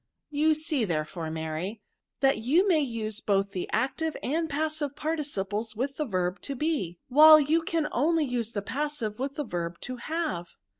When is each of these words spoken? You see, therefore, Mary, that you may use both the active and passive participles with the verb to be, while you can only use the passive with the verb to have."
You 0.31 0.55
see, 0.55 0.83
therefore, 0.83 1.29
Mary, 1.29 1.79
that 2.21 2.39
you 2.39 2.67
may 2.67 2.79
use 2.79 3.21
both 3.21 3.51
the 3.51 3.69
active 3.71 4.17
and 4.23 4.49
passive 4.49 4.95
participles 4.95 5.75
with 5.75 5.97
the 5.97 6.05
verb 6.05 6.41
to 6.41 6.55
be, 6.55 6.97
while 7.07 7.39
you 7.39 7.61
can 7.61 7.87
only 7.91 8.25
use 8.25 8.53
the 8.53 8.63
passive 8.63 9.19
with 9.19 9.35
the 9.35 9.45
verb 9.45 9.79
to 9.81 9.97
have." 9.97 10.47